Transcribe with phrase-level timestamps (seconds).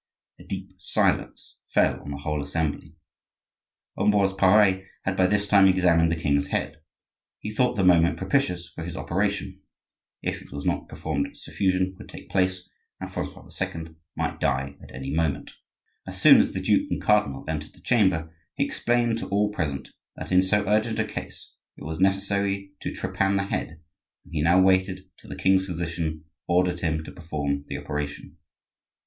[0.39, 2.95] A deep silence fell on the whole assembly.
[3.99, 6.77] Ambroise Pare had by this time examined the king's head;
[7.37, 9.61] he thought the moment propitious for his operation;
[10.23, 12.67] if it was not performed suffusion would take place,
[12.99, 13.93] and Francois II.
[14.15, 15.51] might die at any moment.
[16.07, 19.91] As soon as the duke and cardinal entered the chamber he explained to all present
[20.15, 23.79] that in so urgent a case it was necessary to trepan the head,
[24.25, 28.37] and he now waited till the king's physician ordered him to perform the operation.